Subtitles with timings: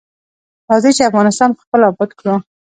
[0.69, 2.35] راځی چی افغانستان پخپله اباد کړو.